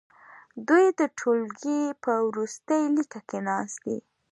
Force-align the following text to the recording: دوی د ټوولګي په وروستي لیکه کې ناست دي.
دوی 0.67 0.85
د 0.99 1.01
ټوولګي 1.17 1.81
په 2.03 2.11
وروستي 2.27 2.81
لیکه 2.97 3.19
کې 3.29 3.39
ناست 3.47 3.77
دي. 3.85 3.97